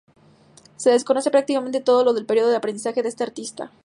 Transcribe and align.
Se 0.77 0.89
desconoce 0.89 1.29
prácticamente 1.29 1.79
todo 1.79 2.15
del 2.15 2.25
período 2.25 2.49
de 2.49 2.55
aprendizaje 2.55 3.03
de 3.03 3.09
este 3.09 3.21
artista. 3.23 3.71